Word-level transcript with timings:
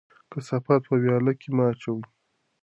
کثافات 0.31 0.81
په 0.87 0.93
ویاله 1.03 1.33
کې 1.39 1.49
مه 1.55 1.63
اچوئ. 1.71 2.01